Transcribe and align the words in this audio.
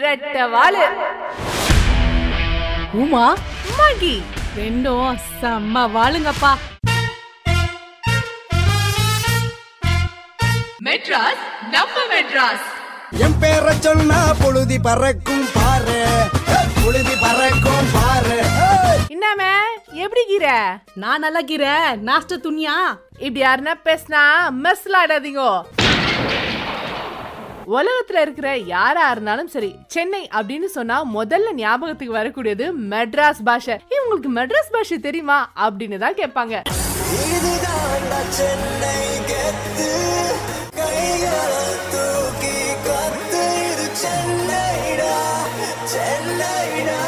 ரெட்ட 0.00 0.36
வாளு 0.52 0.84
உமா 3.02 3.26
மகி. 3.78 4.14
ரெண்டும் 4.58 5.18
செம்ம 5.40 5.82
வாளுங்கப்பா. 5.94 6.52
மெட்ராஸ் 10.86 11.42
நம்ம 11.74 11.96
மெட்ராஸ். 12.12 12.66
என் 13.24 13.38
பேரை 13.42 13.74
சொன்னா 13.86 14.20
பொழுதி 14.42 14.78
பறக்கும் 14.86 15.46
பாரு. 15.56 16.00
பொழுதி 16.80 17.14
பறக்கும் 17.24 17.88
பாரு! 17.96 18.38
என்னமே 19.14 19.52
எப்படி 20.04 20.22
கீர 20.30 20.46
நான் 21.02 21.22
நல்லா 21.24 21.42
கீரை 21.50 21.74
நாஸ்ட 22.08 22.38
துணியா 22.46 22.76
இப்படி 23.26 23.40
யாருன்னா 23.46 23.74
பேசினா 23.88 24.22
மெஸ்ல 24.64 25.02
ஆடாதீங்க. 25.02 25.42
உலகத்துல 27.74 28.20
இருக்கிற 28.24 28.48
யாரா 28.74 29.04
இருந்தாலும் 29.10 29.50
சரி 29.54 29.70
சென்னை 29.94 30.28
அப்படின்னு 30.38 30.68
சொன்னா 30.76 30.96
முதல்ல 31.14 31.52
ஞாபகத்துக்கு 31.54 32.18
வரக்கூடியது 32.18 32.66
மெட்ராஸ் 32.92 33.42
பாஷை. 33.48 33.74
ஏய், 33.92 34.00
உங்களுக்கு 34.02 34.30
மெட்ராஸ் 34.38 34.74
பாஷை 34.76 34.98
தெரியுமா? 34.98 35.38
அப்படின்னு 35.66 35.98
தான் 35.98 36.18
கேட்பாங்க. 36.20 36.54
இதுதான்டா 37.22 38.20
சென்னை 38.38 38.94
கெத்து. 39.30 39.88
கைகளை 40.78 41.64
தூக்கி 41.94 42.54
கத்து 42.86 43.42
இது 43.72 43.86
சென்னைடா 44.02 45.12
சென்னைடா. 45.94 46.98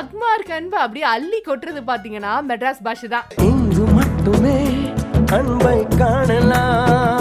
அக்மார் 0.00 0.48
கன்பு 0.50 0.76
அப்படியே 0.76 1.06
அள்ளி 1.14 1.40
கொட்டுறது 1.48 1.82
பாத்தீங்கன்னா 1.92 2.34
மெட்ராஸ் 2.50 2.84
பாஷை 2.88 3.08
தான். 3.08 3.26
இங்கு 3.50 3.86
மட்டுமே 3.98 4.58
அன்பை 5.38 5.78
காணலாம். 6.00 7.19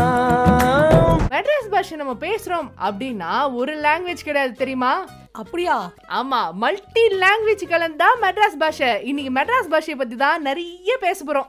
மெட்ராஸ் 1.39 1.70
பாஷை 1.70 1.98
நம்ம 1.98 2.13
பேசுறோம் 2.13 2.70
அப்படின்னா 2.85 3.53
ஒரு 3.53 3.73
லாங்குவேஜ் 3.75 4.23
கிடையாது 4.23 4.53
தெரியுமா? 4.53 5.05
அப்படியா? 5.31 5.91
ஆமா 6.08 6.52
மல்டி 6.53 7.03
லாங்குவேஜ் 7.08 7.63
கலந்தா 7.69 8.08
மெட்ராஸ் 8.22 8.58
பாஷை. 8.59 9.05
இன்னைக்கு 9.05 9.33
மெட்ராஸ் 9.33 9.72
பாஷையை 9.73 9.97
பத்தி 9.97 10.16
தான் 10.16 10.41
நிறைய 10.41 10.97
பேச 10.97 11.25
போறோம். 11.25 11.47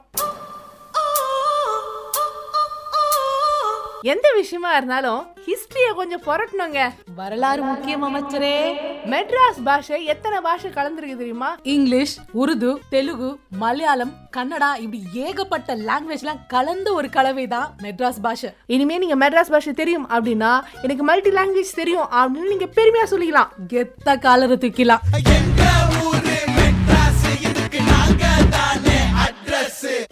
எந்த 4.03 4.27
விஷயமா 4.35 4.75
இருந்தாலும் 4.75 5.27
ஹிஸ்டரிய 5.45 5.93
கொஞ்சம் 5.95 6.21
புரட்டணுங்க. 6.21 6.89
வரலாறு 7.15 7.61
முக்கியம் 7.61 8.03
அமைச்சரே. 8.03 8.73
மெட்ராஸ் 9.05 9.63
பாஷை 9.63 10.05
எத்தனை 10.05 10.39
பாஷை 10.39 10.71
கலந்துருக்கு 10.71 11.15
தெரியுமா? 11.15 11.57
இங்கிலீஷ் 11.63 12.17
உருது 12.33 12.77
தெலுங்கு 12.89 13.39
மலையாளம் 13.49 14.13
கன்னடா 14.37 14.75
இப்படி 14.77 15.03
ஏகப்பட்ட 15.13 15.75
லாங்குவேஜ்லாம் 15.75 16.39
கலந்த 16.47 16.93
ஒரு 16.93 17.09
கலவை 17.09 17.47
தான் 17.47 17.75
மெட்ராஸ் 17.81 18.21
பாஷை. 18.21 18.49
இனிமே 18.65 18.97
நீங்க 18.97 19.29
மெட்ராஸ் 19.29 19.51
பாஷை 19.51 19.73
தெரியும் 19.73 20.09
அப்படின்னா 20.09 20.61
எனக்கு 20.81 21.03
மல்டி 21.03 21.29
லாங்குவேஜ் 21.29 21.75
தெரியும் 21.75 22.07
அப்படின்னு 22.11 22.47
நீங்க 22.53 22.65
பெருமையா 22.65 23.05
சொல்லிக்கலாம். 23.09 23.49
கெத்த 23.67 24.19
காலரை 24.19 24.57
தூக்கிலாம். 24.57 25.50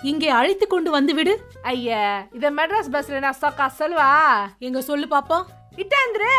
இங்கே 0.04 0.30
அழைத்து 0.30 0.68
கொண்டு 0.68 0.90
வந்து 0.92 1.14
விடு. 1.14 1.34
ஐயா 1.62 2.04
இத 2.38 2.52
மெட்ராஸ் 2.52 2.92
பஸ்ல 2.94 3.20
நான் 3.20 3.40
சொக்கா 3.42 3.66
சொல்வா 3.80 4.08
எங்க 4.60 4.82
சொல்லு 4.82 5.08
பாப்போம் 5.16 5.46
இட்டாந்திரே 5.84 6.36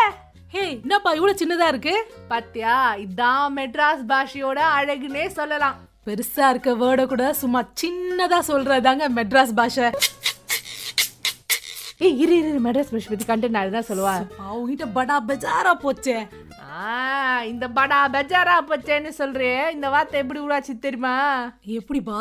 ஹே 0.55 0.63
என்னப்பா 0.71 1.11
இவ்வளவு 1.13 1.41
சின்னதா 1.41 1.67
இருக்கு? 1.73 1.95
பாத்தியா 2.29 2.77
இதான் 3.05 3.53
மெட்ராஸ் 3.59 4.03
பாஷையோட 4.13 4.61
அழகுனே 4.79 5.27
சொல்லலாம். 5.39 5.77
பெருசா 6.07 6.49
இருக்க 6.53 6.71
வேர்ட 6.83 7.03
கூட 7.07 7.25
சும்மா 7.43 7.61
சின்னதா 7.83 8.39
சொல்றதாங்க 8.49 9.07
மெட்ராஸ் 9.19 9.55
பாஷை. 9.61 9.89
ஏய் 12.05 12.19
இரு 12.23 12.35
இரு 12.39 12.61
மெட்ராஸ் 12.67 12.93
பாஷை 12.93 13.09
பத்தி 13.13 13.27
கண்டென்ட் 13.33 13.61
அதுதான் 13.63 13.89
சொல்லுவா. 13.91 14.15
அவங்கிட்ட 14.49 14.87
படா 14.97 15.19
பெஜாரா 15.29 15.75
போச்சே. 15.85 16.17
இந்த 17.51 17.67
படா 17.77 17.99
பெஜாரா 18.15 18.55
பச்சேன்னு 18.71 19.11
சொல்றியே 19.19 19.61
இந்த 19.75 19.87
வார்த்தை 19.93 20.17
எப்படி 20.23 20.41
உருவாச்சு 20.41 20.73
தெரியுமா? 20.87 21.17
எப்படிப்பா? 21.79 22.19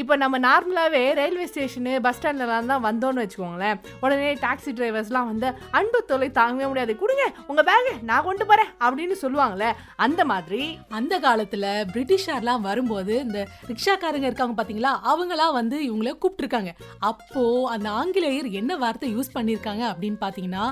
இப்போ 0.00 0.14
நம்ம 0.16 0.36
நார்மலாகவே 0.38 1.00
ரயில்வே 1.18 1.46
ஸ்டேஷனு 1.50 1.92
பஸ் 2.04 2.18
ஸ்டாண்ட்லலாம் 2.18 2.68
தான் 2.70 2.84
வந்தோம்னு 2.84 3.22
வச்சுக்கோங்களேன். 3.22 3.80
உடனே 4.04 4.28
டாக்ஸி 4.44 4.70
டிரைவர்ஸ்லாம் 4.78 5.30
வந்து 5.30 5.48
அன்பு 5.78 6.04
தொலை 6.10 6.28
தாங்கவே 6.38 6.68
முடியாது 6.68 6.94
கொடுங்க 7.02 7.24
உங்கள் 7.46 7.66
பேகு 7.70 7.92
நான் 8.10 8.26
கொண்டு 8.28 8.44
போகிறேன் 8.46 8.70
அப்படின்னு 8.84 9.16
சொல்லுவாங்களே 9.24 9.70
அந்த 9.96 10.24
மாதிரி 10.24 10.62
அந்த 11.00 11.18
காலத்துல 11.26 11.66
பிரிட்டிஷார்லாம் 11.94 12.66
வரும்போது 12.68 13.16
இந்த 13.26 13.40
ரிக்ஷாக்காரங்க 13.72 14.30
இருக்காங்க 14.30 14.56
பாத்தீங்களா 14.62 14.94
அவங்களாம் 15.12 15.58
வந்து 15.60 15.78
இவங்கள 15.88 16.12
கூப்பிட்டுருக்காங்க. 16.22 16.72
அப்போ 17.10 17.44
அந்த 17.74 17.90
ஆங்கிலேயர் 17.90 18.50
என்ன 18.62 18.76
வார்த்தை 18.76 19.10
யூஸ் 19.16 19.36
பண்ணிருக்காங்க 19.38 19.84
அப்படின்னு 19.92 20.20
பாத்தீங்கன்னா 20.26 20.64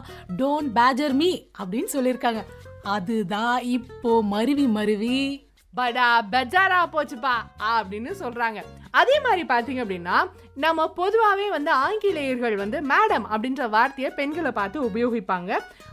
டோன்ட் 0.43 0.73
பேஜர் 0.81 1.13
மீ 1.13 1.33
அப்படின்னு 1.59 1.91
சொல்லியிருக்காங்க. 1.97 2.43
அதுதான் 2.83 3.63
இப்போ 3.63 4.23
மருவி 4.23 4.67
மருவி. 4.67 5.48
படா 5.77 6.07
பெஜாரா 6.33 6.79
போச்சுப்பா 6.93 7.35
அப்படின்னு 7.61 8.11
சொல்கிறாங்க 8.21 8.61
அதே 8.91 9.21
மாதிரி 9.21 9.43
பார்த்தீங்க 9.49 9.81
அப்படின்னா 9.85 10.17
நம்ம 10.55 10.89
பொதுவாகவே 10.89 11.51
வந்து 11.51 11.71
ஆங்கிலேயர்கள் 11.71 12.57
வந்து 12.57 12.79
மேடம் 12.81 13.27
அப்படின்ற 13.33 13.69
வார்த்தையை 13.69 14.13
பெண்களை 14.13 14.51
பார்த்து 14.51 14.91
உபயோகிப்பாங்க. 14.91 15.51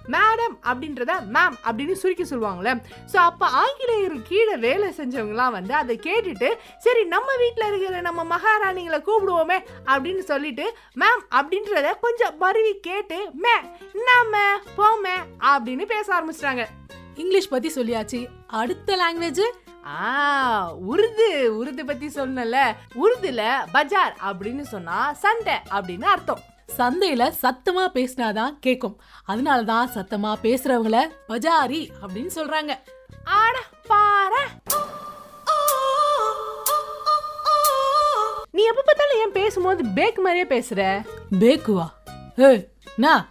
மேடம் 0.07 0.55
அப்படின்றத 0.63 1.13
மேம் 1.35 1.55
அப்படின்னு 1.67 1.91
சுருக்கி 1.91 2.23
சொல்லுவாங்களே 2.23 2.73
ஸோ 3.13 3.15
அப்போ 3.15 3.45
ஆங்கிலேயர் 3.47 4.21
கீழே 4.21 4.55
வேலை 4.55 4.93
செஞ்சவங்களாம் 4.97 5.51
வந்து 5.51 5.73
அதை 5.73 5.99
கேட்டுட்டு 6.03 6.49
சரி 6.77 7.03
நம்ம 7.03 7.35
வீட்டில் 7.37 7.67
இருக்கிற 7.67 8.01
நம்ம 8.01 8.23
மகாராணிகளை 8.23 8.99
கூப்பிடுவோமே 9.07 9.59
அப்படின்னு 9.85 10.19
சொல்லிட்டு 10.19 10.77
மேம் 10.95 11.23
அப்படின்றத 11.31 11.99
கொஞ்சம் 11.99 12.37
மருவி 12.37 12.79
கேட்டு 12.79 13.31
மே 13.33 13.55
நம்ம 14.09 14.37
போமே 14.77 15.17
அப்படின்னு 15.39 15.85
பேச 15.85 16.07
ஆரம்பிச்சிட்டாங்க. 16.19 16.65
இங்கிலீஷ் 17.15 17.49
பற்றி 17.49 17.71
சொல்லியாச்சு. 17.75 18.27
அடுத்த 18.47 18.95
லாங்குவேஜ் 18.95 19.45
ஆ 19.87 20.73
உருது 20.75 21.47
உருது 21.47 21.85
பத்தி 21.85 22.07
சொன்னல 22.07 22.75
உருதுல 22.95 23.65
பஜார் 23.71 24.17
அப்படின்னு 24.25 24.61
சொன்னா 24.61 25.13
சண்டை 25.13 25.53
அப்படின்னு 25.71 26.03
அர்த்தம். 26.03 26.41
சந்தையில 26.77 27.33
சத்தமா 27.41 27.87
பேசினாதான் 27.93 28.57
கேக்கும். 28.65 28.95
அதனாலதான் 29.27 29.89
சத்தமா 29.95 30.33
பேசுறவங்கள 30.41 31.07
பஜாரி 31.27 31.89
அப்படின்னு 32.01 32.29
சொல்றாங்க. 32.35 32.79
ஆட 33.23 33.59
பாரு 33.87 34.45
நீ 38.51 38.63
எப்ப 38.63 38.81
பார்த்தாலும் 38.81 39.19
ஏன் 39.19 39.31
பேசும்போது 39.31 39.83
பேக் 39.95 40.19
மாதிரியே 40.19 40.59
பேசுற? 40.59 41.05
பேக்குவா? 41.39 41.87
ஏய் 42.35 42.67
நான் 42.95 43.29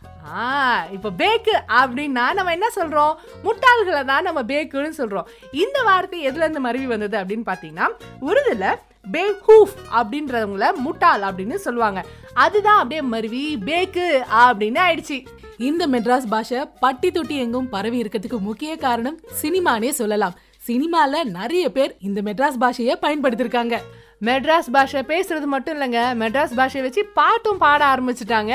இப்போ 0.94 1.10
பேக்கு 1.20 1.54
அப்படின்னா 1.80 2.24
நம்ம 2.32 2.52
என்ன 2.52 2.70
சொல்கிறோம் 2.70 3.18
முட்டாள்களை 3.44 4.04
தான் 4.04 4.22
நம்ம 4.22 4.42
பேக்குன்னு 4.42 4.98
சொல்கிறோம் 5.00 5.28
இந்த 5.50 5.82
வார்த்தை 5.82 6.28
எதுலேருந்து 6.28 6.58
மருவி 6.58 6.86
வந்தது 6.86 7.16
அப்படின்னு 7.18 7.46
பார்த்தீங்கன்னா 7.50 7.86
உருதுல 8.20 8.74
பேகூஃப் 9.12 9.74
அப்படின்றவங்கள 9.98 10.74
முட்டாள் 10.74 11.20
அப்படின்னு 11.20 11.54
சொல்லுவாங்க. 11.54 12.04
அதுதான் 12.34 12.76
அப்படியே 12.76 13.02
மருவி 13.02 13.56
பேக்கு 13.66 14.06
அப்படின்னு 14.44 14.80
ஆயிடுச்சு. 14.86 15.26
இந்த 15.58 15.86
மெட்ராஸ் 15.86 16.28
பாஷை 16.28 16.60
பட்டி 16.80 17.10
தொட்டி 17.10 17.36
எங்கும் 17.38 17.68
பரவி 17.68 18.02
இருக்கிறதுக்கு 18.02 18.38
முக்கிய 18.38 18.76
காரணம் 18.76 19.18
சினிமானே 19.42 19.90
சொல்லலாம். 19.90 20.34
சினிமாவில் 20.56 21.30
நிறைய 21.30 21.72
பேர் 21.72 21.96
இந்த 22.00 22.20
மெட்ராஸ் 22.22 22.60
பாஷையை 22.60 22.96
பயன்படுத்திருக்காங்க. 23.02 23.78
மெட்ராஸ் 24.22 24.72
பாஷை 24.72 25.02
பேசுறது 25.02 25.44
மட்டும் 25.44 25.80
இல்லைங்க. 25.80 26.02
மெட்ராஸ் 26.22 26.56
பாஷையை 26.56 26.82
வச்சு 26.82 27.04
பாட்டும் 27.14 27.58
பாட 27.58 27.84
ஆரம்பிச்சிட்டாங்க. 27.94 28.54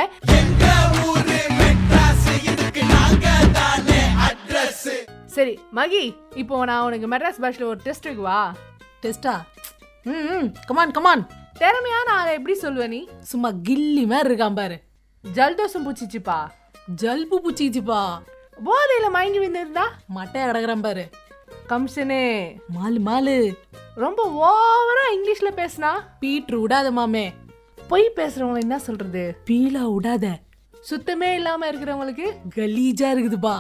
சரி 5.26 5.60
மகி 5.72 6.16
இப்போ 6.36 6.66
நான் 6.66 6.84
உனக்கு 6.86 7.08
மெட்ராஸ் 7.08 7.42
பாஷையில் 7.42 7.68
ஒரு 7.68 7.80
டெஸ்ட் 7.84 8.08
வா. 8.16 8.56
டெஸ்டா 9.04 9.34
ம் 10.04 10.54
கமான் 10.66 10.92
கமான் 10.92 11.28
திறமையான 11.54 12.12
ஆளை 12.12 12.34
எப்படி 12.34 12.60
சொல்லுவ 12.60 12.88
நீ? 12.88 13.08
சும்மா 13.20 13.50
கில்லி 13.52 14.06
மாதிரி 14.06 14.30
இருக்கான் 14.30 14.56
பாரு. 14.56 14.78
ஜல்தோஷம் 15.24 15.86
பூச்சிச்சுப்பா. 15.86 16.38
ஜல்பு 17.02 17.38
புச்சிச்சுப்பா. 17.46 18.02
போதையில 18.66 19.10
மயங்கி 19.12 19.40
விழுந்திருந்தா? 19.40 19.86
மட்டையா 20.16 20.46
கிடக்குறான் 20.50 20.82
பாரு. 20.82 21.10
கம்சனே 21.70 22.24
மாலு 22.76 23.00
மாலு. 23.06 23.54
ரொம்ப 23.96 24.22
ஓவரா 24.50 25.06
இங்கிலீஷ்ல 25.16 25.52
பேசினா? 25.62 25.92
பீட்ரு 26.22 26.60
விடாத 26.62 26.92
மாமே. 26.92 27.34
பொய் 27.88 28.12
பேசுறவங்களை 28.16 28.60
என்ன 28.60 28.80
சொல்றது? 28.80 29.38
பீலா 29.50 29.84
விடாத. 29.96 30.26
சுத்தமே 30.82 31.36
இல்லாம 31.36 31.72
இருக்கிறவங்களுக்கு 31.72 32.28
கலீஜா 32.56 33.10
இருக்குதுப்பா. 33.14 33.56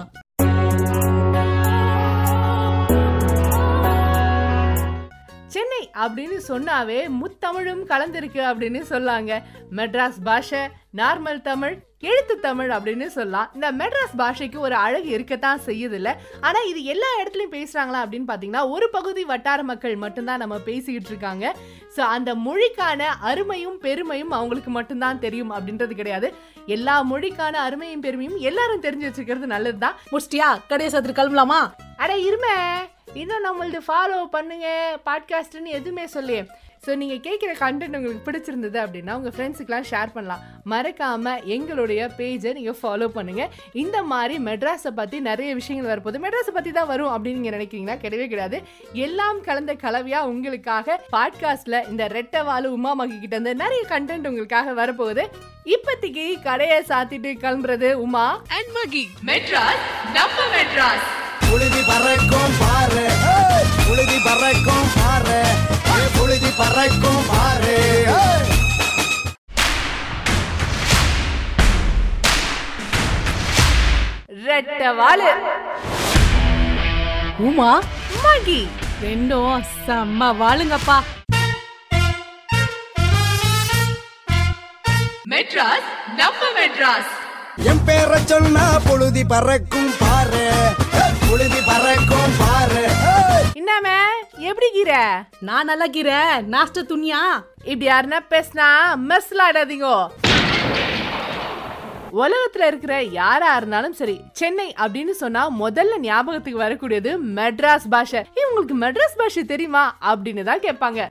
சென்னை 5.54 5.84
அப்படின்னு 6.04 6.38
சொன்னாவே 6.48 7.00
முத்தமிழும் 7.22 7.84
கலந்திருக்கு 7.92 8.42
அப்படின்னு 8.50 8.82
சொல்லாங்க. 8.94 9.32
மெட்ராஸ் 9.78 10.20
பாஷை 10.24 10.64
நார்மல் 10.98 11.42
தமிழ் 11.42 11.76
எழுத்து 12.10 12.40
தமிழ் 12.40 12.70
அப்படின்னு 12.76 13.06
சொல்லலாம். 13.16 13.50
இந்த 13.56 13.68
மெட்ராஸ் 13.72 14.14
பாஷைக்கு 14.18 14.58
ஒரு 14.60 14.76
அழகு 14.76 15.10
இருக்கத்தான் 15.10 15.60
செய்யுதுல்ல. 15.66 16.10
ஆனா 16.42 16.60
இது 16.72 16.84
எல்லா 16.84 17.10
இடத்துலயும் 17.22 17.56
பேசுறாங்களா 17.56 18.02
அப்படின்னு 18.04 18.30
பாத்தீங்கன்னா 18.32 18.70
ஒரு 18.76 18.90
பகுதி 18.90 19.24
வட்டார 19.24 19.64
மக்கள் 19.64 19.96
மட்டும்தான் 19.96 20.42
நம்ம 20.44 20.60
பேசிக்கிட்டு 20.70 21.10
இருக்காங்க. 21.10 21.56
ஸோ 21.96 22.00
அந்த 22.16 22.36
மொழிக்கான 22.36 23.02
அருமையும் 23.32 23.78
பெருமையும் 23.88 24.32
அவங்களுக்கு 24.32 24.72
மட்டும்தான் 24.72 25.20
தெரியும் 25.20 25.52
அப்படின்றது 25.52 25.96
கிடையாது. 26.02 26.30
எல்லா 26.66 26.96
மொழிக்கான 27.12 27.58
அருமையும் 27.68 28.06
பெருமையும் 28.08 28.40
எல்லாரும் 28.52 28.86
தெரிஞ்சு 28.88 29.10
வச்சுக்கிறது 29.10 29.54
நல்லதுதான். 29.56 30.00
முடிச்சிட்டியா? 30.12 30.50
கடையை 30.68 30.92
சாத்திட்டு 30.94 31.20
கிளம்பலாமா? 31.22 31.62
அட 31.98 32.14
இருமே. 32.30 32.56
இன்னும் 33.14 33.46
நம்மளது 33.46 33.80
ஃபாலோ 33.88 34.26
பண்ணுங்க 34.32 34.68
பாட்காஸ்ட்னு 35.06 35.66
எதுவுமே 35.66 36.08
சொல்லி 36.08 36.44
ஸோ 36.86 36.96
நீங்கள் 36.96 37.22
கேட்குற 37.26 37.52
கண்டென்ட் 37.60 37.96
உங்களுக்கு 37.98 38.32
பிடிச்சிருந்தது 38.32 38.78
அப்படின்னா 38.84 39.14
உங்கள் 39.16 39.34
ஃப்ரெண்ட்ஸுக்கெலாம் 39.36 39.88
ஷேர் 39.92 40.14
பண்ணலாம். 40.14 40.40
மறக்காமல் 40.64 41.42
எங்களுடைய 41.46 42.10
பேஜை 42.18 42.54
நீங்கள் 42.54 42.78
ஃபாலோ 42.82 43.08
பண்ணுங்கள் 43.16 43.50
இந்த 43.74 44.04
மாதிரி 44.04 44.40
மெட்ராஸை 44.40 44.88
பற்றி 44.88 45.20
நிறைய 45.20 45.54
விஷயங்கள் 45.54 45.92
வரப்போகுது. 45.92 46.24
மெட்ராஸை 46.26 46.54
பற்றி 46.54 46.72
தான் 46.72 46.88
வரும் 46.88 47.12
அப்படின்னு 47.14 47.42
நீங்கள் 47.42 47.60
நினைக்கிறீங்களா? 47.60 47.98
கிடையவே 48.04 48.28
கிடையாது. 48.28 48.64
எல்லாம் 48.94 49.42
கலந்த 49.42 49.74
கலவையாக 49.74 50.28
உங்களுக்காக 50.28 51.00
பாட்காஸ்ட்டில் 51.12 51.88
இந்த 51.90 52.08
ரெட்டை 52.08 52.44
வாழு 52.46 52.72
உமா 52.72 52.94
மகி 52.94 53.20
கிட்ட 53.20 53.36
இருந்து 53.36 53.56
நிறைய 53.56 53.84
கண்டென்ட் 53.90 54.28
உங்களுக்காக 54.28 54.86
வரப்போகுது. 54.86 55.26
இப்போதைக்கு 55.66 56.42
கடையை 56.42 56.82
சாத்திட்டு 56.82 57.34
கிளம்புறது 57.46 57.94
உமா. 57.94 58.42
அண்ட் 58.48 58.72
மகி 58.80 59.10
மெட்ராஸ் 59.26 59.84
நம்ம 60.14 60.38
மெட்ராஸ். 60.58 61.29
புழுதி 61.50 61.82
பறக்கும் 61.90 62.54
பாரு. 62.62 63.06
புழுதி 63.88 64.18
பறக்கும் 64.28 64.88
பாரு. 64.98 65.40
புழுதி 66.18 66.52
பறக்கும் 66.60 67.24
பாரு. 67.30 67.78
ஏய். 68.18 68.48
ரெட்டை 74.46 74.90
வாழு 74.96 75.30
உமா 77.48 77.72
மகி. 78.24 78.62
ரெண்டும் 79.04 79.64
செம்ம 79.86 80.30
வாழுங்கப்பா 80.42 80.98
மெட்ராஸ் 85.32 85.88
நம்ம 86.20 86.42
மெட்ராஸ். 86.58 87.12
என் 87.70 87.84
பேரை 87.86 88.20
சொன்னா 88.26 88.66
புழுதி 88.88 89.24
பறக்கும் 89.26 89.92
பாரு. 90.00 90.46
எப்படி 94.48 94.68
கீர? 94.74 94.92
நான் 95.48 95.66
நல்லா 95.66 95.86
கீரை 95.86 96.20
நாஸ்ட 96.54 96.82
துணியா? 96.92 97.22
இப்படி 97.64 97.88
யாருன்னா 97.90 98.20
பேசினா 98.34 98.68
மெஸ்லாடாதீங்க 99.10 99.88
உலகத்துல 102.22 102.68
இருக்கிற 102.68 103.02
யாரா 103.04 103.56
இருந்தாலும் 103.56 103.94
சரி 103.94 104.22
சென்னை 104.32 104.68
அப்படின்னு 104.84 105.16
சொன்னா 105.24 105.44
முதல்ல 105.64 106.00
ஞாபகத்துக்கு 106.00 106.64
வரக்கூடியது 106.64 107.12
மெட்ராஸ் 107.40 107.90
பாஷை. 107.90 108.22
இவங்களுக்கு 108.40 108.48
உங்களுக்கு 108.50 108.78
மெட்ராஸ் 108.86 109.20
பாஷை 109.22 109.44
தெரியுமா? 109.44 109.96
அப்படின்னு 110.12 110.44
தான் 110.44 110.66
கேட்பாங்க. 110.68 111.08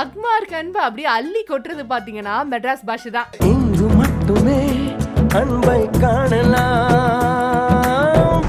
அக்மார் 0.00 0.50
கன்பு 0.50 0.78
அப்படியே 0.86 1.08
அள்ளி 1.16 1.42
கொட்டுறது 1.48 1.82
பாத்தீங்கன்னா 1.92 2.34
மெட்ராஸ் 2.52 2.84
பாஷை 2.88 3.10
தான் 3.16 3.28
இங்கு 3.52 3.86
மட்டுமே 4.00 4.58
அன்பை 5.40 5.80
காணலாம். 6.02 6.68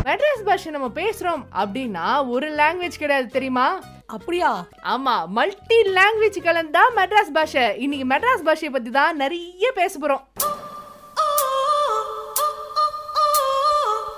மெட்ராஸ் 0.08 0.46
பாஷை 0.48 0.70
நம்ம 0.76 0.88
பேசுறோம் 1.00 1.42
அப்படின்னா 1.62 2.06
ஒரு 2.36 2.48
லாங்குவேஜ் 2.62 3.02
கிடையாது 3.04 3.28
தெரியுமா? 3.38 3.68
அப்படியா? 4.16 4.52
ஆமா 4.94 5.16
மல்டி 5.38 5.80
லாங்குவேஜ் 5.98 6.40
கலந்தா 6.48 6.84
மெட்ராஸ் 7.00 7.36
பாஷை. 7.38 7.66
இன்னைக்கு 7.86 8.08
மெட்ராஸ் 8.14 8.48
பாஷையை 8.48 8.72
பத்தி 8.78 8.92
தான் 9.00 9.20
நிறைய 9.24 9.72
பேச 9.82 9.94
போறோம். 10.00 10.24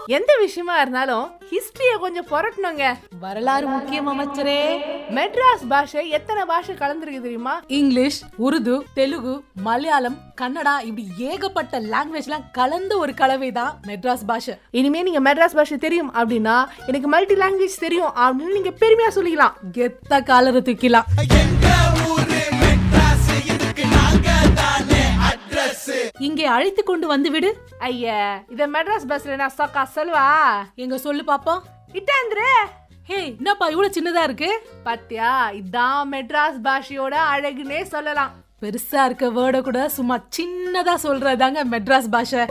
எந்த 0.08 0.38
விஷயமா 0.40 0.82
இருந்தாலும் 0.82 1.32
ஹிஸ்டரிய 1.52 2.00
கொஞ்சம் 2.00 2.26
புரட்டணுங்க. 2.26 2.94
வரலாறு 3.20 3.68
முக்கியம் 3.68 4.08
அமைச்சரே. 4.08 4.80
மெட்ராஸ் 5.10 5.68
பாஷை 5.70 6.10
எத்தனை 6.10 6.46
பாஷை 6.46 6.76
கலந்துருக்கு 6.76 7.22
தெரியுமா? 7.22 7.62
இங்கிலீஷ் 7.68 8.22
உருது 8.40 8.82
தெலுங்கு 8.94 9.44
மலையாளம் 9.54 10.18
கன்னடா 10.42 10.82
இப்படி 10.82 11.08
ஏகப்பட்ட 11.18 11.80
லாங்குவேஜ்லாம் 11.80 12.44
கலந்த 12.52 12.98
ஒரு 12.98 13.14
கலவை 13.14 13.52
தான் 13.52 13.80
மெட்ராஸ் 13.88 14.26
பாஷை. 14.26 14.56
இனிமே 14.72 15.02
நீங்க 15.02 15.34
மெட்ராஸ் 15.34 15.56
பாஷை 15.56 15.78
தெரியும் 15.78 16.14
அப்படின்னா 16.14 16.66
எனக்கு 16.88 17.08
மல்டி 17.08 17.34
லாங்குவேஜ் 17.34 17.80
தெரியும் 17.80 18.16
அப்படின்னு 18.16 18.52
நீங்க 18.52 18.70
பெருமையா 18.70 19.12
சொல்லிக்கலாம். 19.16 19.54
கெத்த 19.74 20.24
காலரை 20.24 20.62
தூக்கிலாம். 20.62 21.04
இங்கே 26.26 26.46
அழைத்து 26.56 26.82
கொண்டு 26.84 27.06
வந்து 27.12 27.30
விடு. 27.36 27.50
ஐயா 27.88 28.20
இத 28.54 28.68
மெட்ராஸ் 28.76 29.10
பஸ்ல 29.12 29.38
நான் 29.42 29.58
சொக்கா 29.60 29.84
சொல்லுவா 29.96 30.26
எங்க 30.84 30.98
சொல்லு 31.06 31.24
பாப்போம். 31.32 31.62
இட்டாந்திரு. 32.00 32.50
ஹே 33.10 33.18
என்னப்பா 33.38 33.66
இவ்வளவு 33.74 33.96
சின்னதா 33.96 34.22
இருக்கு? 34.28 34.50
பாத்தியா 34.88 35.32
இதான் 35.60 36.10
மெட்ராஸ் 36.14 36.60
பாஷையோட 36.68 37.16
அழகுனே 37.34 37.82
சொல்லலாம். 37.94 38.32
பெருசா 38.62 39.02
இருக்க 39.08 39.28
வேர்ட 39.38 39.62
கூட 39.68 39.80
சும்மா 39.98 40.18
சின்னதா 40.38 40.96
சொல்றதாங்க 41.06 41.62
மெட்ராஸ் 41.74 42.12
பாஷை. 42.16 42.44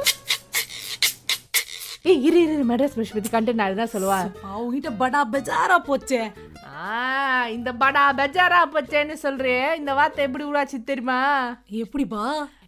ஏய் 2.10 2.22
இரு 2.28 2.38
இரு 2.44 2.64
மெட்ராஸ் 2.70 2.96
பாஷை 2.98 3.12
பத்தி 3.16 3.32
கண்டென்ட் 3.36 3.66
அதுதான் 3.66 3.92
சொல்லுவா? 3.94 4.20
அவங்கிட்ட 4.52 4.90
படா 5.02 5.20
பெஜாரா 5.34 5.78
போச்சே. 5.88 6.22
ஆ 6.84 7.48
இந்த 7.56 7.70
படா 7.82 8.02
பெஜாரா 8.20 8.60
பச்சேன்னு 8.74 9.16
சொல்றே 9.26 9.58
இந்த 9.80 9.92
வார்த்தை 9.98 10.24
எப்படி 10.26 10.44
உருவாச்சு 10.50 10.78
தெரியுமா? 10.90 11.20
எப்படிப்பா? 11.84 12.24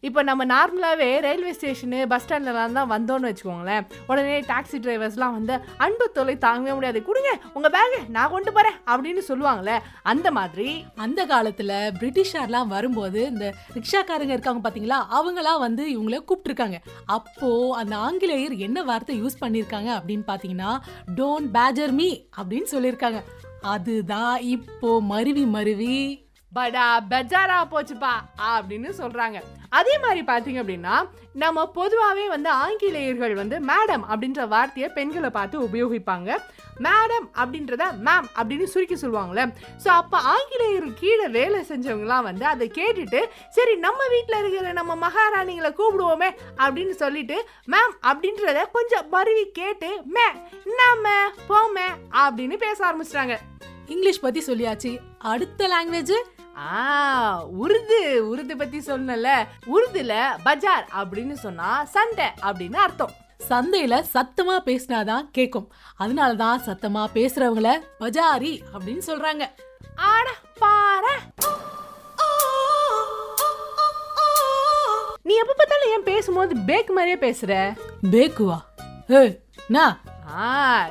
இப்போ 0.08 0.20
நம்ம 0.28 0.42
நார்மலாகவே 0.52 1.08
ரயில்வே 1.26 1.52
ஸ்டேஷனு 1.58 1.98
பஸ் 2.12 2.24
ஸ்டாண்ட்லலாம் 2.24 2.76
தான் 2.78 2.90
வந்தோம்னு 2.94 3.28
வச்சுக்கோங்களேன். 3.30 3.84
உடனே 4.10 4.34
டாக்ஸி 4.50 4.78
டிரைவர்ஸ்லாம் 4.84 5.36
வந்து 5.38 5.54
அன்பு 5.84 6.06
தொலை 6.16 6.34
தாங்கவே 6.46 6.74
முடியாது. 6.78 7.00
கொடுங்க 7.08 7.30
உங்கள் 7.56 7.74
பேகு 7.76 7.98
நான் 8.16 8.32
கொண்டு 8.34 8.50
போகிறேன் 8.56 8.76
அப்படின்னு 8.92 9.22
சொல்லுவாங்களே 9.30 9.76
அந்த 10.12 10.30
மாதிரி 10.38 10.68
அந்த 11.04 11.20
காலத்தில் 11.32 11.74
பிரிட்டிஷார்லாம் 12.00 12.72
வரும்போது 12.74 13.20
இந்த 13.32 13.46
ரிக்ஷாக்காரங்க 13.76 14.34
இருக்காங்க 14.36 14.62
பார்த்தீங்களா 14.66 14.98
அவங்களாம் 15.18 15.62
வந்து 15.66 15.84
இவங்கள 15.94 16.18
கூப்பிட்டுருக்காங்க. 16.28 16.80
அப்போது 17.16 17.72
அந்த 17.82 17.96
ஆங்கிலேயர் 18.08 18.56
என்ன 18.66 18.84
வார்த்தை 18.90 19.16
யூஸ் 19.22 19.42
பண்ணியிருக்காங்க 19.44 19.90
அப்படின்னு 19.98 20.26
பார்த்தீங்கன்னா 20.30 20.72
டோன்ட் 21.20 21.50
பேஜர் 21.58 21.94
மீ 22.00 22.10
அப்படின்னு 22.38 22.70
சொல்லியிருக்காங்க 22.74 23.20
அதுதான் 23.74 24.34
இப்போ 24.54 24.88
மருவி 25.12 25.44
மருவி 25.56 25.94
படா 26.56 26.86
பெஜாரா 27.10 27.58
போச்சுப்பா 27.72 28.14
அப்படின்னு 28.54 28.90
சொல்கிறாங்க 29.00 29.38
அதே 29.78 29.94
மாதிரி 30.02 30.20
பார்த்தீங்க 30.26 30.58
அப்படின்னா 30.62 30.96
நம்ம 31.42 31.64
பொதுவாகவே 31.78 32.24
வந்து 32.32 32.50
ஆங்கிலேயர்கள் 32.64 33.32
வந்து 33.38 33.56
மேடம் 33.70 34.04
அப்படின்ற 34.10 34.42
வார்த்தையை 34.52 34.88
பெண்களை 34.96 35.30
பார்த்து 35.36 35.56
உபயோகிப்பாங்க. 35.66 36.30
மேடம் 36.86 37.26
அப்படின்றத 37.40 37.84
மேம் 38.06 38.28
அப்படின்னு 38.38 38.66
சுருக்கி 38.72 38.96
சொல்லுவாங்கல்ல. 39.00 39.42
ஸோ 39.84 39.88
அப்போ 40.00 40.18
ஆங்கிலேயர் 40.34 40.86
கீழே 41.00 41.26
வேலை 41.38 41.60
செஞ்சவங்களாம் 41.70 42.26
வந்து 42.28 42.44
அதை 42.52 42.66
கேட்டுட்டு 42.78 43.20
சரி 43.56 43.74
நம்ம 43.86 44.06
வீட்டில் 44.14 44.40
இருக்கிற 44.40 44.72
நம்ம 44.80 44.94
மகாராணிகளை 45.06 45.70
கூப்பிடுவோமே 45.80 46.30
அப்படின்னு 46.64 46.94
சொல்லிட்டு 47.02 47.38
மேம் 47.74 47.96
அப்படின்றத 48.10 48.62
கொஞ்சம் 48.76 49.08
மருவி 49.16 49.44
கேட்டு 49.60 49.90
மே 50.16 50.28
நாம 50.80 51.14
போமே 51.50 51.88
அப்படின்னு 52.24 52.58
பேச 52.66 52.78
ஆரம்பிச்சிட்டாங்க. 52.90 53.36
இங்கிலீஷ் 53.94 54.24
பற்றி 54.26 54.42
சொல்லியாச்சு. 54.46 54.92
அடுத்த 55.32 55.66
லாங்குவேஜ் 55.74 56.16
ஆ 56.56 57.46
உருது 57.46 58.18
உருது 58.18 58.58
பத்தி 58.58 58.78
சொன்னல 58.78 59.46
உருதுல 59.66 60.36
பஜார் 60.42 60.88
அப்படின்னு 60.96 61.32
சொன்னா 61.32 61.84
சண்டை 61.84 62.26
அப்படின்னு 62.42 62.74
அர்த்தம். 62.74 63.10
சந்தையில 63.48 64.04
சத்தமா 64.14 64.58
பேசினாதான் 64.64 65.30
கேக்கும். 65.38 65.66
அதனாலதான் 65.98 66.60
சத்தமா 66.66 67.06
பேசுறவங்கள 67.14 67.80
பஜாரி 68.00 68.60
அப்படின்னு 68.74 69.02
சொல்றாங்க. 69.06 69.50
ஆட 69.96 70.30
பாரு 70.58 71.16
நீ 75.22 75.34
எப்ப 75.34 75.54
பார்த்தாலும் 75.56 75.90
ஏன் 75.90 76.02
பேசும்போது 76.02 76.56
பேக் 76.66 76.90
மாதிரியே 76.90 77.30
பேசுற? 77.30 77.76
பேக்குவா? 78.10 78.60
ஏய் 79.08 79.40
நான் 79.68 80.00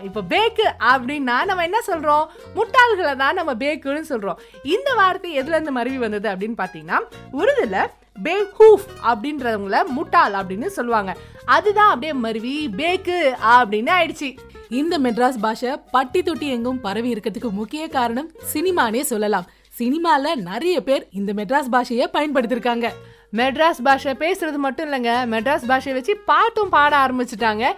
இப்போ 0.04 0.22
பேக்கு 0.30 0.66
அப்படின்னா 0.80 1.44
நம்ம 1.46 1.64
என்ன 1.64 1.80
சொல்றோம்? 1.88 2.26
முட்டாள்களை 2.56 3.16
தான் 3.16 3.36
நம்ம 3.36 3.54
பேக்குன்னு 3.54 4.04
சொல்றோம். 4.10 4.40
இந்த 4.64 4.94
வார்த்தை 4.94 5.32
எதுல 5.40 5.56
இருந்து 5.56 5.72
மருவி 5.72 5.98
வந்தது 5.98 6.30
அப்படின்னு 6.30 6.58
பாத்தீங்கன்னா 6.58 7.00
உருதுல 7.34 7.88
பேஹூஃப் 8.24 8.88
அப்படின்றவங்கள 9.10 9.86
முட்டாள் 9.86 10.34
அப்படின்னு 10.34 10.66
சொல்லுவாங்க. 10.66 11.16
அதுதான் 11.46 11.88
அப்படியே 11.88 12.14
மருவி 12.14 12.70
பேக்கு 12.78 13.18
அப்படின்னு 13.56 13.92
ஆயிடுச்சு. 14.00 14.38
இந்த 14.70 15.00
மெட்ராஸ் 15.00 15.40
பாஷை 15.42 15.78
பட்டி 15.92 16.24
தொட்டி 16.24 16.48
எங்கும் 16.50 16.82
பரவி 16.82 17.14
இருக்கிறதுக்கு 17.14 17.50
முக்கிய 17.50 17.88
காரணம் 17.88 18.32
சினிமானே 18.54 19.02
சொல்லலாம். 19.02 19.48
சினிமால 19.80 20.36
நிறைய 20.36 20.84
பேர் 20.84 21.08
இந்த 21.12 21.34
மெட்ராஸ் 21.34 21.72
பாஷையை 21.72 22.08
பயன்படுத்திருக்காங்க. 22.14 22.90
மெட்ராஸ் 23.34 23.82
பாஷை 23.84 24.14
பேசுறது 24.14 24.56
மட்டும் 24.56 24.92
இல்லைங்க. 24.92 25.14
மெட்ராஸ் 25.34 25.68
பாஷையை 25.68 25.94
வச்சு 25.94 26.18
பாட்டும் 26.26 26.70
பாட 26.70 26.98
ஆரம்பிச்சிட்டாங்க. 26.98 27.74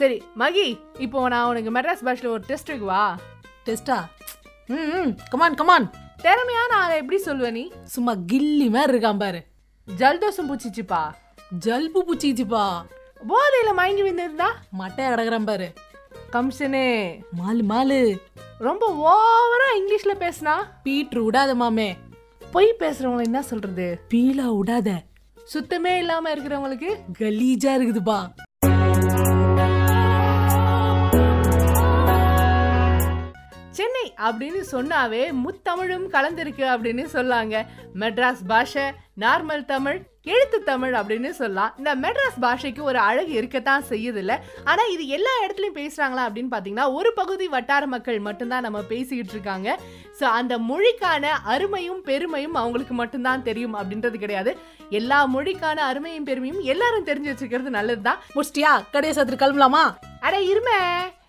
சரி 0.00 0.22
மகி 0.34 0.66
இப்போ 0.98 1.28
நான் 1.28 1.48
உனக்கு 1.48 1.70
மெட்ராஸ் 1.70 2.04
பாஷையில் 2.04 2.30
ஒரு 2.30 2.42
டெஸ்ட் 2.46 2.70
வைக்குவா 2.72 3.02
டெஸ்டா 3.66 3.96
ம் 4.66 5.10
கமான் 5.28 5.54
கமான் 5.54 5.86
திறமையான 6.16 6.76
ஆளை 6.76 6.96
எப்படி 6.96 7.18
சொல்லுவ 7.22 7.50
நீ? 7.50 7.72
சும்மா 7.84 8.12
கில்லி 8.32 8.70
மாதிரி 8.70 8.92
இருக்கான் 8.92 9.18
பாரு. 9.18 9.40
ஜல்தோஷம் 9.98 10.48
பூச்சிச்சுப்பா. 10.48 11.00
ஜல்பு 11.66 12.00
புச்சிச்சுப்பா. 12.08 12.64
போதையில 13.28 13.70
மயங்கி 13.74 14.02
விழுந்திருந்தா? 14.02 14.48
மட்டையா 14.78 15.08
கிடக்குறான் 15.12 15.46
பாரு. 15.46 15.68
கமிஷனு 16.32 16.82
மாலு 17.38 17.62
மாலு. 17.72 18.00
ரொம்ப 18.58 18.84
ஓவரா 19.12 19.68
இங்கிலீஷ்ல 19.78 20.14
பேசினா? 20.24 20.54
பீட்ரு 20.84 21.22
விடாத 21.26 21.54
மாமே. 21.62 21.88
பொய் 22.52 22.76
பேசுறவங்களை 22.78 23.22
என்ன 23.22 23.42
சொல்றது? 23.42 23.88
பீலா 24.14 24.46
விடாத. 24.58 24.98
சுத்தமே 25.44 25.98
இல்லாம 25.98 26.34
இருக்கிறவங்களுக்கு? 26.34 26.92
கலீஜா 27.18 27.72
இருக்குதுப்பா. 27.78 28.20
சென்னை 33.80 34.06
அப்படின்னு 34.28 34.60
சொன்னாவே 34.72 35.20
முத்தமிழும் 35.44 36.06
கலந்திருக்கு 36.14 36.64
அப்படின்னு 36.72 37.04
சொல்லாங்க. 37.12 37.54
மெட்ராஸ் 38.00 38.42
பாஷை 38.50 38.84
நார்மல் 39.22 39.62
தமிழ் 39.70 39.98
எழுத்து 40.32 40.58
தமிழ் 40.62 40.94
அப்படின்னு 40.94 41.30
சொல்லலாம். 41.38 41.74
இந்த 41.78 41.90
மெட்ராஸ் 42.02 42.38
பாஷைக்கு 42.44 42.82
ஒரு 42.82 42.98
அழகு 42.98 43.32
இருக்கத்தான் 43.32 43.84
செய்யுதுல்ல. 43.90 44.32
ஆனா 44.64 44.82
இது 44.94 45.04
எல்லா 45.16 45.30
இடத்துலயும் 45.44 45.78
பேசுறாங்களா 45.78 46.24
அப்படின்னு 46.26 46.52
பாத்தீங்கன்னா 46.54 46.86
ஒரு 46.92 47.12
பகுதி 47.20 47.48
வட்டார 47.48 47.86
மக்கள் 47.86 48.18
மட்டும்தான் 48.18 48.66
நம்ம 48.66 48.82
பேசிக்கிட்டு 48.82 49.32
இருக்காங்க. 49.32 49.78
ஸோ 50.18 50.26
அந்த 50.40 50.58
மொழிக்கான 50.58 51.30
அருமையும் 51.54 52.02
பெருமையும் 52.10 52.54
அவங்களுக்கு 52.54 52.94
மட்டும்தான் 52.94 53.42
தெரியும் 53.42 53.78
அப்படின்றது 53.80 54.18
கிடையாது. 54.24 54.54
எல்லா 54.90 55.20
மொழிக்கான 55.36 55.78
அருமையும் 55.90 56.28
பெருமையும் 56.30 56.60
எல்லாரும் 56.74 57.08
தெரிஞ்சு 57.12 57.32
வச்சுக்கிறது 57.32 57.76
நல்லதுதான். 57.78 58.20
முடிச்சிட்டியா? 58.34 58.74
கடையை 58.92 59.14
சாத்திட்டு 59.16 59.42
கிளம்பலாமா? 59.44 59.84
அட 60.20 60.36
இருமே. 60.52 60.78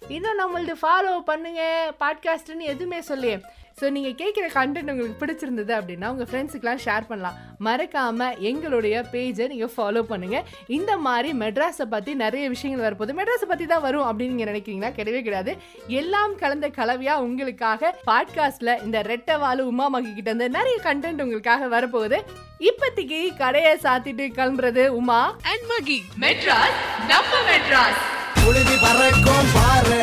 இன்னும் 0.02 0.40
நம்மளது 0.40 0.74
ஃபாலோ 0.82 1.20
பண்ணுங்க 1.26 1.64
பாட்காஸ்ட்டுன்னு 2.00 2.70
எதுவுமே 2.74 3.00
சொல்லியே 3.00 3.36
ஸோ 3.82 3.90
நீங்கள் 3.90 4.16
கேட்குற 4.22 4.46
கண்டென்ட் 4.56 4.92
உங்களுக்கு 4.92 5.20
பிடிச்சிருந்தது 5.22 5.74
அப்படின்னா 5.78 6.08
உங்கள் 6.10 6.28
ஃப்ரெண்ட்ஸுக்கெலாம் 6.30 6.82
ஷேர் 6.86 7.08
பண்ணலாம். 7.08 7.38
மறக்காமல் 7.60 8.36
எங்களுடைய 8.40 9.06
பேஜை 9.14 9.48
நீங்கள் 9.48 9.72
ஃபாலோ 9.76 10.02
பண்ணுங்கள் 10.10 10.44
இந்த 10.68 10.98
மாதிரி 10.98 11.34
மெட்ராஸை 11.34 11.86
பற்றி 11.86 12.16
நிறைய 12.16 12.50
விஷயங்கள் 12.50 12.86
வரப்போகுது. 12.88 13.18
மெட்ராஸை 13.20 13.48
பற்றி 13.48 13.66
தான் 13.66 13.82
வரும் 13.82 14.08
அப்படின்னு 14.10 14.36
நீங்கள் 14.36 14.52
நினைக்கிறீங்களா? 14.54 14.92
கிடையவே 15.00 15.22
கிடையாது. 15.22 15.58
எல்லாம் 15.88 16.36
கலந்த 16.36 16.70
கலவையாக 16.70 17.22
உங்களுக்காக 17.22 17.96
பாட்காஸ்ட்டில் 18.10 18.82
இந்த 18.84 19.02
ரெட்டை 19.02 19.40
வாழு 19.40 19.68
உமா 19.68 19.88
மகி 19.88 20.14
கிட்ட 20.14 20.30
இருந்து 20.30 20.50
நிறைய 20.50 20.78
கண்டென்ட் 20.84 21.22
உங்களுக்காக 21.22 21.68
வரப்போகுது. 21.68 22.20
இப்போதைக்கு 22.60 23.38
கடையை 23.38 23.78
சாத்திட்டு 23.86 24.28
கிளம்புறது 24.40 24.88
உமா 24.88 25.38
அண்ட் 25.54 25.68
மகி. 25.74 26.04
மெட்ராஸ் 26.20 26.80
நம்ம 27.08 27.32
மெட்ராஸ். 27.52 28.21
புழுதி 28.44 28.78
பறக்கும் 28.78 29.48
பாரு. 29.54 30.00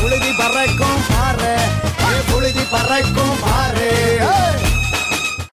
புழுதி 0.00 0.32
பறக்கும் 0.32 1.00
பாரு. 1.08 1.52
புழுதி 2.32 2.64
பறக்கும் 2.70 3.36
பாரு. 3.40 3.90